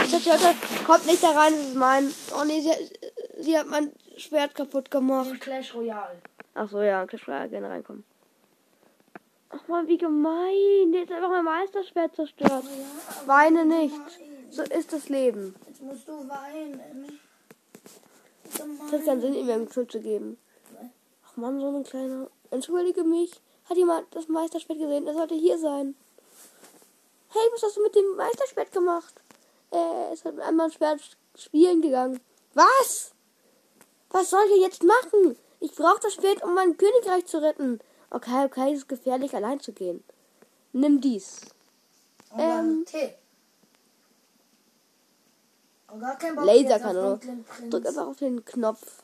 [0.00, 2.12] Jetzt, jetzt, jetzt, kommt nicht da rein, das ist mein.
[2.34, 5.40] Oh nee, sie, sie hat mein Schwert kaputt gemacht.
[5.40, 6.20] Clash Royale.
[6.54, 8.04] Ach so, ja, Clash Royale gerne reinkommen.
[9.50, 10.92] Ach man, wie gemein.
[10.92, 12.64] Der ist einfach mein Meisterschwert zerstört.
[12.64, 13.94] Ja, Weine nicht.
[13.94, 15.54] Nein, So ist das Leben.
[15.68, 17.20] jetzt musst du weinen.
[18.52, 18.60] Es
[18.92, 20.38] hat keinen Sinn, ihm eine Schuld zu geben.
[21.26, 22.30] Ach man, so eine kleine.
[22.50, 23.40] Entschuldige mich.
[23.70, 25.06] Hat jemand das Meisterschwert gesehen?
[25.06, 25.94] Er sollte hier sein.
[27.28, 29.14] Hey, was hast du mit dem Meisterschwert gemacht?
[29.70, 31.00] Er ist mit einem Schwert
[31.36, 32.20] spielen gegangen.
[32.54, 33.12] Was?
[34.10, 35.36] Was soll ich jetzt machen?
[35.60, 37.78] Ich brauche das Schwert, um mein Königreich zu retten.
[38.10, 40.02] Okay, okay, es ist gefährlich, allein zu gehen.
[40.72, 41.42] Nimm dies.
[42.36, 42.40] Ähm.
[42.40, 42.84] Ähm.
[42.86, 43.14] Tee.
[45.92, 47.10] Oh, gar kein Bock Laser jetzt auf kann oder?
[47.10, 47.70] Dunklen Prinz.
[47.70, 49.02] Drück einfach auf den Knopf.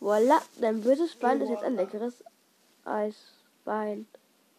[0.00, 2.14] Voila, dein böses Bein ist jetzt ein leckeres
[3.66, 4.06] Eisbein.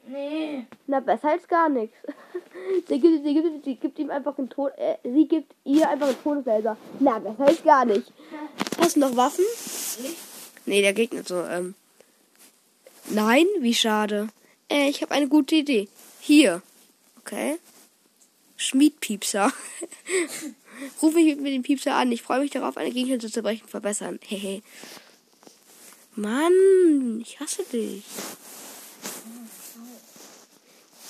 [0.08, 0.66] Nee.
[0.88, 1.98] Na, besser als gar nichts.
[2.88, 4.72] Sie gibt, sie, gibt, sie gibt ihm einfach einen Tod.
[4.78, 6.76] Äh, sie gibt ihr einfach einen Todeslaser.
[7.00, 8.12] Na, besser als gar nicht.
[8.80, 9.46] Hast du noch Waffen?
[10.66, 11.76] Nee, der Gegner so, ähm.
[13.10, 14.30] Nein, wie schade.
[14.70, 15.88] Äh, ich habe eine gute Idee.
[16.20, 16.62] Hier.
[17.20, 17.58] Okay.
[18.58, 19.52] Schmiedpiepser.
[21.02, 22.12] Rufe ich mit dem Piepser an.
[22.12, 24.20] Ich freue mich darauf, eine Gegner zu zerbrechen verbessern.
[24.24, 24.62] Hehe.
[26.16, 28.04] Mann, ich hasse dich.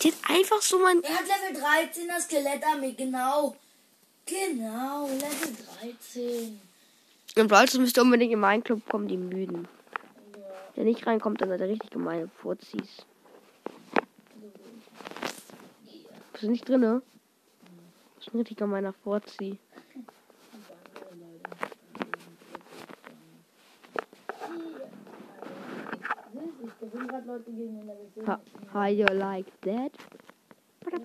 [0.02, 1.02] Die hat einfach so mein.
[1.04, 3.56] Er hat Level 13 das Skelettarmee, genau.
[4.26, 6.60] Genau, Level 13.
[7.38, 9.68] Und Brawl müsste unbedingt in meinen Club kommen, die Müden.
[10.76, 13.06] Der nicht reinkommt, dann hat er richtig gemeine Furzis.
[16.32, 17.02] Bist du nicht drin, ne?
[18.16, 19.58] Das ist ein richtig gemeiner Furzi.
[26.98, 28.28] Ich gewinne gerade Leute gegen den Level 10.
[28.28, 28.40] Ha,
[28.74, 29.92] how you like that?
[30.82, 30.98] Da,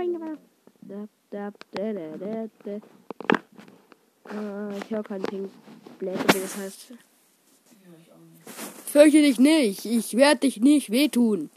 [1.31, 2.71] da, da, da, da, da.
[4.31, 5.51] Äh, ich höre keinen Pink
[5.99, 6.91] Black, wie das heißt.
[6.91, 6.97] Ja,
[8.01, 8.91] ich auch nicht.
[8.91, 11.51] Fürchte dich nicht, ich werde dich nicht wehtun.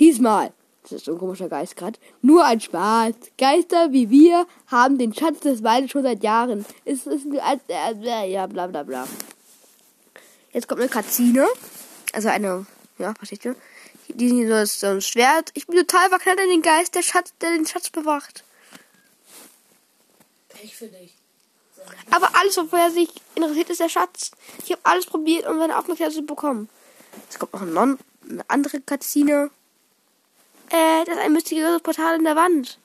[0.00, 0.52] Diesmal,
[0.82, 3.14] das ist so ein komischer Geist gerade, nur ein Spaß.
[3.36, 6.64] Geister wie wir haben den Schatz des Waldes schon seit Jahren.
[6.86, 9.06] Es ist ein, äh, äh, ja, bla bla bla.
[10.52, 11.46] Jetzt kommt eine Cutscene,
[12.14, 12.66] also eine
[12.98, 13.54] Ja, verstehst du?
[14.08, 15.50] Die sind so das- so ein Schwert.
[15.54, 18.44] Ich bin total verknallt in den Geist, der Schatz, der den Schatz bewacht.
[20.62, 21.14] Ich für dich.
[22.10, 24.32] Aber alles, wofür er sich interessiert, ist der Schatz.
[24.64, 26.68] Ich habe alles probiert, um seine Aufmerksamkeit zu bekommen.
[27.30, 29.50] Es kommt noch ein non eine andere Cutscene.
[30.70, 32.78] Äh, das ist ein mysteriöses Portal in der Wand.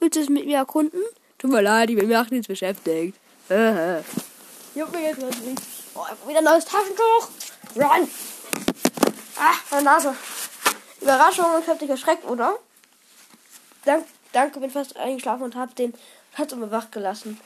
[0.00, 1.00] Willst du es mit mir erkunden?
[1.38, 3.16] Tut mir leid, ich bin mit nichts beschäftigt.
[3.48, 5.62] Hab mir jetzt was nicht.
[5.94, 7.28] Oh, hab wieder ein neues Taschentuch.
[7.76, 8.08] Run!
[9.44, 10.14] Ah, meine Nase.
[11.00, 12.56] Überraschung, ich hab dich erschreckt, oder?
[13.84, 15.94] Dank, danke, bin fast eingeschlafen und hab den
[16.36, 17.40] Schatz unbewacht gelassen.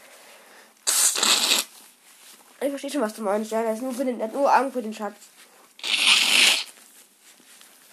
[2.61, 3.51] Ich verstehe schon, was du meinst.
[3.51, 5.15] Ja, der ist nur für den, nur Augen für den Schatz.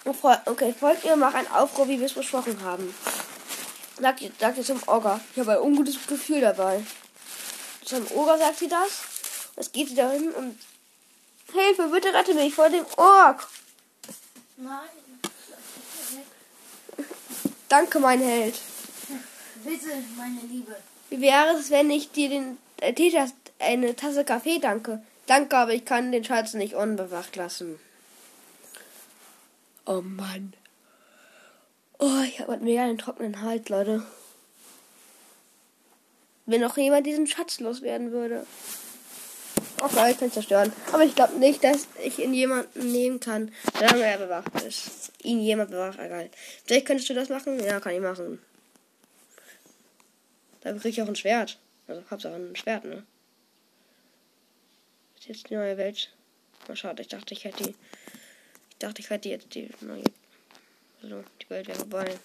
[0.04, 2.94] Okay, folgt ihr, mach einen Aufruhr, wie wir es besprochen haben.
[3.98, 5.18] Sagt ihr, sagt ihr zum Orga.
[5.32, 6.84] Ich habe ein ungutes Gefühl dabei.
[7.82, 9.00] Zum Orga sagt sie das.
[9.56, 10.58] Es geht sie dahin und
[11.54, 13.48] Hilfe, bitte rette mich vor dem Ork.
[14.56, 14.88] Nein.
[17.68, 18.60] Danke, mein Held.
[19.64, 20.76] Bitte, meine Liebe.
[21.10, 25.02] Wie wäre es, wenn ich dir den äh, Teetass, eine Tasse Kaffee danke?
[25.26, 27.78] Danke, aber ich kann den Schatz nicht unbewacht lassen.
[29.86, 30.54] Oh Mann.
[31.98, 34.06] Oh, ich habe mega einen trockenen Hals, Leute.
[36.46, 38.46] Wenn noch jemand diesen Schatz loswerden würde.
[39.86, 40.72] Ich kann zerstören.
[40.92, 45.12] Aber ich glaube nicht, dass ich ihn jemanden nehmen kann, solange er bewacht ist.
[45.22, 46.30] Ihn jemand bewacht, egal.
[46.64, 47.58] Vielleicht könntest du das machen?
[47.62, 48.38] Ja, kann ich machen.
[50.60, 51.58] Da krieg ich auch ein Schwert.
[51.86, 53.04] Also Hauptsache ein Schwert, ne?
[55.18, 56.10] Ist jetzt die neue Welt.
[56.68, 57.74] Mal schade, ich dachte, ich hätte die.
[58.70, 60.04] Ich dachte, ich hätte jetzt die neue.
[61.02, 62.18] Also, die Welt wäre vorbei.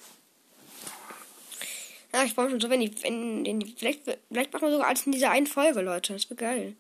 [2.14, 3.04] Ja, ich brauche schon so, wenn die.
[3.04, 6.14] Wenn, wenn die vielleicht, vielleicht machen wir sogar alles in dieser einen Folge, Leute.
[6.14, 6.76] Das wird geil.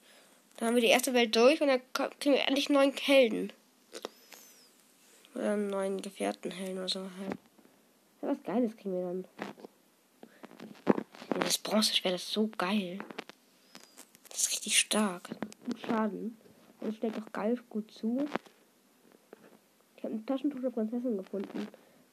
[0.60, 1.82] Dann haben wir die erste Welt durch und dann
[2.19, 3.54] kriegen wir endlich neuen Helden.
[5.34, 7.00] Oder einen neuen Gefährtenhelden oder so.
[7.00, 7.38] halt.
[8.22, 9.26] Ja, was Geiles kriegen wir dann.
[11.39, 13.00] Das Bronzeschwert ist so geil.
[14.30, 15.30] Das ist richtig stark.
[15.65, 16.38] Gut Schaden.
[16.82, 18.28] Und steckt auch geil gut zu.
[19.95, 21.69] Ich habe ein Taschentuch der Prinzessin gefunden.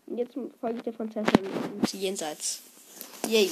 [0.06, 1.46] Und jetzt folge ich der Prinzessin
[1.80, 2.62] ins Jenseits.
[3.26, 3.50] Yay.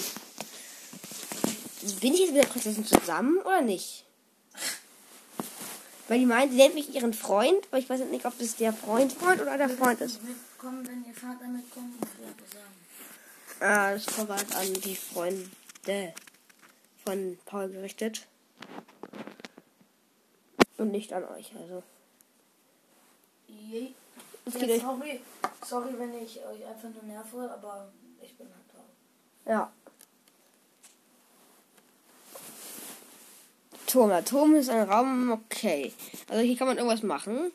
[2.00, 4.04] Bin ich jetzt mit der Prinzessin zusammen oder nicht?
[6.08, 8.72] Weil die meint, sie nennt mich ihren Freund, aber ich weiß nicht, ob das der
[8.72, 10.20] Freund Freund oder der Freund ist.
[10.22, 12.64] Wenn ihr Vater mitkommt, muss ich sagen.
[13.60, 15.48] Ah, das verweist an die Freunde
[17.04, 18.26] von Paul gerichtet.
[20.76, 21.82] Und nicht an euch, also.
[23.46, 23.92] Je.
[24.46, 25.20] Ja, sorry,
[25.64, 28.84] sorry, wenn ich euch einfach nur nerve, aber ich bin halt drauf.
[29.46, 29.72] Ja.
[33.94, 35.92] Der Turm ist ein Raum, okay.
[36.28, 37.52] Also hier kann man irgendwas machen.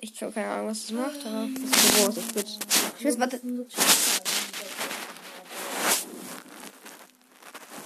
[0.00, 2.16] Ich habe keine Ahnung, was das macht, aber das ist so groß.
[2.98, 3.40] Ich will, ich warte,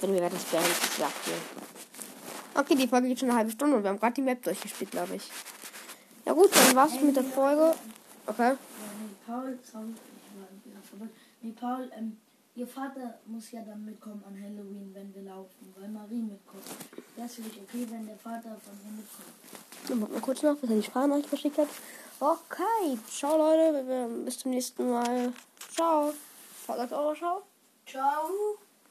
[0.01, 1.35] wenn wir das des sagt hier.
[2.55, 4.89] Okay, die Folge geht schon eine halbe Stunde und wir haben gerade die Map durchgespielt,
[4.89, 5.29] glaube ich.
[6.25, 7.75] Ja gut, dann war's mit der Folge.
[8.25, 8.55] Okay.
[9.27, 9.59] Paul,
[11.59, 12.17] Paul, ähm,
[12.61, 16.63] ihr Vater muss ja dann mitkommen an Halloween, wenn wir laufen, weil Marie mitkommt.
[17.17, 19.89] Es für dich okay, wenn der Vater von ihr mitkommt?
[19.89, 21.67] Dann warten wir kurz noch, bis er die Sprachnachricht verschickt hat.
[22.19, 25.33] Okay, ciao Leute, bis zum nächsten Mal.
[25.73, 26.13] Ciao.
[26.67, 27.41] Sagt eure Ciao.
[27.87, 28.29] Ciao!